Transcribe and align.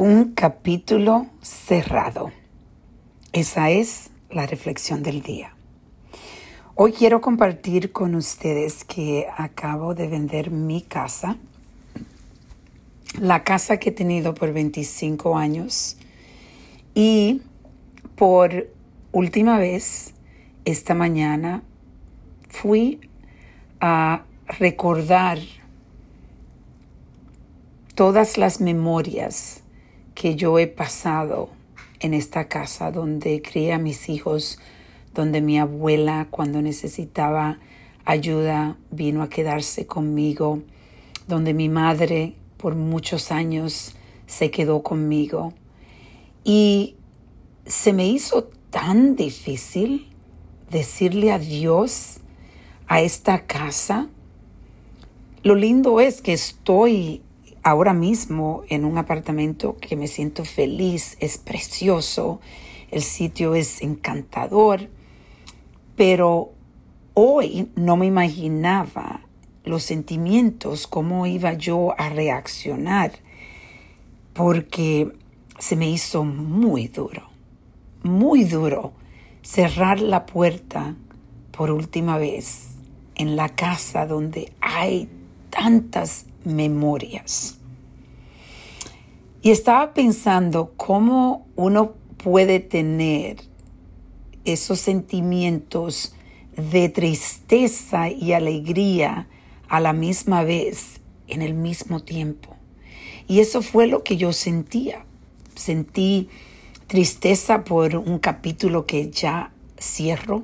Un 0.00 0.34
capítulo 0.34 1.26
cerrado. 1.42 2.30
Esa 3.32 3.70
es 3.70 4.10
la 4.30 4.46
reflexión 4.46 5.02
del 5.02 5.22
día. 5.22 5.56
Hoy 6.76 6.92
quiero 6.92 7.20
compartir 7.20 7.90
con 7.90 8.14
ustedes 8.14 8.84
que 8.84 9.26
acabo 9.36 9.96
de 9.96 10.06
vender 10.06 10.52
mi 10.52 10.82
casa, 10.82 11.36
la 13.20 13.42
casa 13.42 13.78
que 13.78 13.88
he 13.88 13.92
tenido 13.92 14.34
por 14.34 14.52
25 14.52 15.36
años 15.36 15.96
y 16.94 17.42
por 18.14 18.68
última 19.10 19.58
vez 19.58 20.14
esta 20.64 20.94
mañana 20.94 21.64
fui 22.48 23.00
a 23.80 24.22
recordar 24.46 25.40
todas 27.96 28.38
las 28.38 28.60
memorias 28.60 29.64
que 30.18 30.34
yo 30.34 30.58
he 30.58 30.66
pasado 30.66 31.48
en 32.00 32.12
esta 32.12 32.48
casa 32.48 32.90
donde 32.90 33.40
crié 33.40 33.72
a 33.72 33.78
mis 33.78 34.08
hijos, 34.08 34.58
donde 35.14 35.40
mi 35.40 35.60
abuela 35.60 36.26
cuando 36.28 36.60
necesitaba 36.60 37.60
ayuda 38.04 38.76
vino 38.90 39.22
a 39.22 39.28
quedarse 39.28 39.86
conmigo, 39.86 40.60
donde 41.28 41.54
mi 41.54 41.68
madre 41.68 42.34
por 42.56 42.74
muchos 42.74 43.30
años 43.30 43.94
se 44.26 44.50
quedó 44.50 44.82
conmigo. 44.82 45.52
Y 46.42 46.96
se 47.64 47.92
me 47.92 48.08
hizo 48.08 48.50
tan 48.70 49.14
difícil 49.14 50.08
decirle 50.68 51.30
adiós 51.30 52.18
a 52.88 53.02
esta 53.02 53.46
casa. 53.46 54.08
Lo 55.44 55.54
lindo 55.54 56.00
es 56.00 56.22
que 56.22 56.32
estoy 56.32 57.22
ahora 57.68 57.92
mismo 57.92 58.62
en 58.68 58.84
un 58.84 58.98
apartamento 58.98 59.76
que 59.76 59.96
me 59.96 60.08
siento 60.08 60.44
feliz, 60.44 61.16
es 61.20 61.38
precioso, 61.38 62.40
el 62.90 63.02
sitio 63.02 63.54
es 63.54 63.82
encantador, 63.82 64.88
pero 65.96 66.52
hoy 67.12 67.70
no 67.76 67.96
me 67.96 68.06
imaginaba 68.06 69.20
los 69.64 69.82
sentimientos, 69.82 70.86
cómo 70.86 71.26
iba 71.26 71.52
yo 71.52 71.94
a 71.98 72.08
reaccionar, 72.08 73.12
porque 74.32 75.12
se 75.58 75.76
me 75.76 75.90
hizo 75.90 76.24
muy 76.24 76.88
duro, 76.88 77.28
muy 78.02 78.44
duro 78.44 78.92
cerrar 79.42 80.00
la 80.00 80.24
puerta 80.24 80.94
por 81.50 81.70
última 81.70 82.16
vez 82.16 82.68
en 83.14 83.36
la 83.36 83.50
casa 83.50 84.06
donde 84.06 84.52
hay 84.60 85.08
tantas 85.50 86.26
memorias. 86.44 87.57
Y 89.40 89.50
estaba 89.50 89.94
pensando 89.94 90.72
cómo 90.76 91.46
uno 91.54 91.94
puede 92.16 92.60
tener 92.60 93.36
esos 94.44 94.80
sentimientos 94.80 96.14
de 96.56 96.88
tristeza 96.88 98.10
y 98.10 98.32
alegría 98.32 99.28
a 99.68 99.80
la 99.80 99.92
misma 99.92 100.42
vez, 100.42 101.00
en 101.28 101.42
el 101.42 101.54
mismo 101.54 102.00
tiempo. 102.00 102.56
Y 103.28 103.40
eso 103.40 103.62
fue 103.62 103.86
lo 103.86 104.02
que 104.02 104.16
yo 104.16 104.32
sentía. 104.32 105.04
Sentí 105.54 106.28
tristeza 106.86 107.64
por 107.64 107.94
un 107.94 108.18
capítulo 108.18 108.86
que 108.86 109.10
ya 109.10 109.52
cierro. 109.78 110.42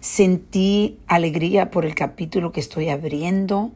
Sentí 0.00 0.98
alegría 1.06 1.70
por 1.70 1.86
el 1.86 1.94
capítulo 1.94 2.52
que 2.52 2.60
estoy 2.60 2.88
abriendo. 2.88 3.70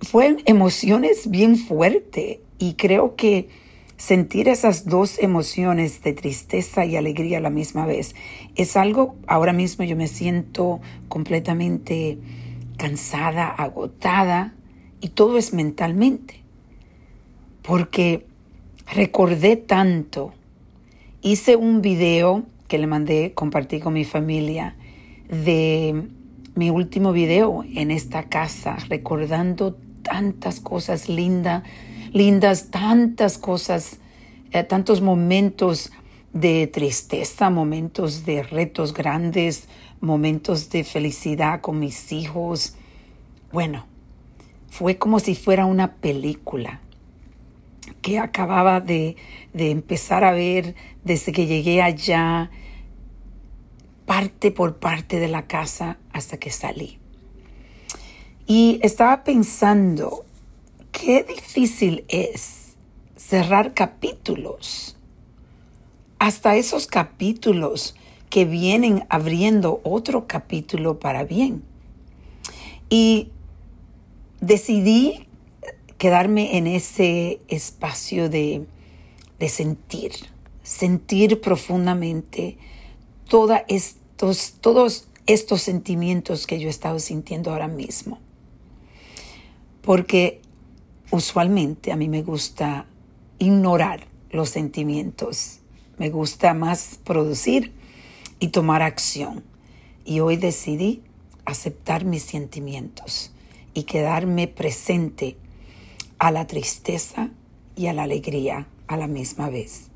Fueron 0.00 0.42
emociones 0.44 1.30
bien 1.30 1.56
fuertes 1.56 2.38
y 2.58 2.74
creo 2.74 3.16
que 3.16 3.48
sentir 3.96 4.48
esas 4.48 4.86
dos 4.86 5.18
emociones 5.18 6.02
de 6.02 6.12
tristeza 6.12 6.84
y 6.84 6.96
alegría 6.96 7.38
a 7.38 7.40
la 7.40 7.50
misma 7.50 7.86
vez 7.86 8.14
es 8.54 8.76
algo, 8.76 9.16
ahora 9.26 9.52
mismo 9.52 9.84
yo 9.84 9.96
me 9.96 10.06
siento 10.06 10.80
completamente 11.08 12.18
cansada, 12.76 13.48
agotada 13.48 14.54
y 15.00 15.08
todo 15.08 15.38
es 15.38 15.52
mentalmente. 15.52 16.42
Porque 17.62 18.26
recordé 18.94 19.56
tanto, 19.56 20.34
hice 21.22 21.56
un 21.56 21.80
video 21.80 22.44
que 22.68 22.78
le 22.78 22.86
mandé, 22.86 23.32
compartí 23.34 23.80
con 23.80 23.94
mi 23.94 24.04
familia 24.04 24.76
de 25.28 26.04
mi 26.54 26.70
último 26.70 27.12
video 27.12 27.64
en 27.74 27.90
esta 27.90 28.24
casa, 28.24 28.76
recordando 28.88 29.76
tantas 30.06 30.60
cosas 30.60 31.08
lindas, 31.08 31.62
lindas, 32.12 32.70
tantas 32.70 33.38
cosas, 33.38 33.98
eh, 34.52 34.62
tantos 34.62 35.00
momentos 35.00 35.90
de 36.32 36.66
tristeza, 36.66 37.50
momentos 37.50 38.24
de 38.24 38.42
retos 38.42 38.94
grandes, 38.94 39.68
momentos 40.00 40.70
de 40.70 40.84
felicidad 40.84 41.60
con 41.60 41.78
mis 41.78 42.12
hijos. 42.12 42.76
Bueno, 43.52 43.86
fue 44.68 44.96
como 44.96 45.18
si 45.18 45.34
fuera 45.34 45.66
una 45.66 45.94
película 45.94 46.80
que 48.02 48.18
acababa 48.18 48.80
de, 48.80 49.16
de 49.52 49.70
empezar 49.70 50.24
a 50.24 50.32
ver 50.32 50.74
desde 51.04 51.32
que 51.32 51.46
llegué 51.46 51.82
allá 51.82 52.50
parte 54.04 54.52
por 54.52 54.76
parte 54.76 55.18
de 55.18 55.28
la 55.28 55.46
casa 55.46 55.98
hasta 56.12 56.36
que 56.38 56.50
salí. 56.50 56.98
Y 58.46 58.78
estaba 58.82 59.24
pensando, 59.24 60.24
qué 60.92 61.24
difícil 61.24 62.04
es 62.08 62.76
cerrar 63.16 63.74
capítulos, 63.74 64.96
hasta 66.20 66.54
esos 66.56 66.86
capítulos 66.86 67.96
que 68.30 68.44
vienen 68.44 69.04
abriendo 69.08 69.80
otro 69.82 70.28
capítulo 70.28 71.00
para 71.00 71.24
bien. 71.24 71.64
Y 72.88 73.30
decidí 74.40 75.26
quedarme 75.98 76.56
en 76.56 76.68
ese 76.68 77.40
espacio 77.48 78.28
de, 78.28 78.64
de 79.40 79.48
sentir, 79.48 80.12
sentir 80.62 81.40
profundamente 81.40 82.58
toda 83.28 83.64
estos, 83.66 84.54
todos 84.60 85.08
estos 85.26 85.62
sentimientos 85.62 86.46
que 86.46 86.60
yo 86.60 86.68
he 86.68 86.70
estado 86.70 87.00
sintiendo 87.00 87.50
ahora 87.50 87.68
mismo. 87.68 88.20
Porque 89.86 90.42
usualmente 91.12 91.92
a 91.92 91.96
mí 91.96 92.08
me 92.08 92.22
gusta 92.22 92.86
ignorar 93.38 94.08
los 94.30 94.50
sentimientos. 94.50 95.60
Me 95.96 96.10
gusta 96.10 96.54
más 96.54 96.98
producir 97.04 97.72
y 98.40 98.48
tomar 98.48 98.82
acción. 98.82 99.44
Y 100.04 100.18
hoy 100.18 100.36
decidí 100.36 101.02
aceptar 101.44 102.04
mis 102.04 102.24
sentimientos 102.24 103.32
y 103.74 103.84
quedarme 103.84 104.48
presente 104.48 105.36
a 106.18 106.32
la 106.32 106.48
tristeza 106.48 107.30
y 107.76 107.86
a 107.86 107.92
la 107.92 108.02
alegría 108.02 108.66
a 108.88 108.96
la 108.96 109.06
misma 109.06 109.50
vez. 109.50 109.90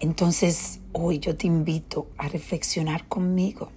Entonces, 0.00 0.80
hoy 0.90 1.20
yo 1.20 1.36
te 1.36 1.46
invito 1.46 2.08
a 2.18 2.26
reflexionar 2.26 3.06
conmigo. 3.06 3.70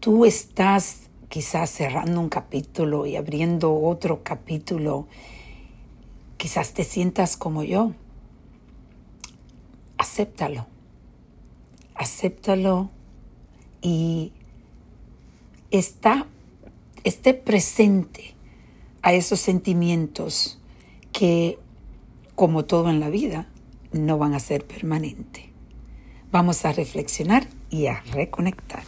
Tú 0.00 0.24
estás 0.24 1.11
quizás 1.32 1.70
cerrando 1.70 2.20
un 2.20 2.28
capítulo 2.28 3.06
y 3.06 3.16
abriendo 3.16 3.74
otro 3.74 4.22
capítulo. 4.22 5.06
Quizás 6.36 6.74
te 6.74 6.84
sientas 6.84 7.38
como 7.38 7.62
yo. 7.62 7.92
Acéptalo. 9.96 10.66
Acéptalo 11.94 12.90
y 13.80 14.34
está, 15.70 16.26
esté 17.02 17.32
presente 17.32 18.34
a 19.00 19.14
esos 19.14 19.40
sentimientos 19.40 20.60
que, 21.12 21.58
como 22.34 22.66
todo 22.66 22.90
en 22.90 23.00
la 23.00 23.08
vida, 23.08 23.48
no 23.90 24.18
van 24.18 24.34
a 24.34 24.38
ser 24.38 24.66
permanentes. 24.66 25.44
Vamos 26.30 26.66
a 26.66 26.72
reflexionar 26.72 27.46
y 27.70 27.86
a 27.86 28.02
reconectar. 28.12 28.84